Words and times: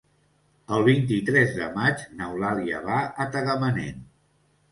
El 0.77 0.85
vint-i-tres 0.87 1.51
de 1.57 1.67
maig 1.75 2.01
n'Eulàlia 2.21 2.81
va 2.87 2.97
a 3.25 3.27
Tagamanent. 3.35 4.01